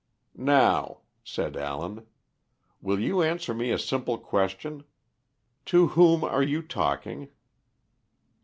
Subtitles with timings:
[0.33, 2.07] "Now," said Allen,
[2.81, 4.83] "will you answer me a simple question?
[5.65, 7.29] To whom are you talking?"